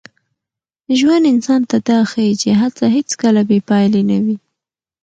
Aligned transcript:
ژوند 0.99 1.23
انسان 1.33 1.61
ته 1.69 1.77
دا 1.89 1.99
ښيي 2.11 2.33
چي 2.41 2.49
هڅه 2.61 2.85
هېڅکله 2.95 3.41
بې 3.49 3.59
پایلې 3.69 4.01
نه 4.09 4.17
وي. 4.23 4.37